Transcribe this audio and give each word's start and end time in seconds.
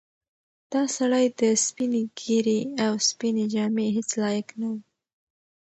دا 0.71 0.81
سړی 0.97 1.25
د 1.39 1.41
سپینې 1.65 2.03
ږیرې 2.19 2.59
او 2.85 2.93
سپینې 3.09 3.45
جامې 3.53 3.87
هیڅ 3.95 4.09
لایق 4.21 4.47
نه 4.59 4.67
و. 4.73 4.75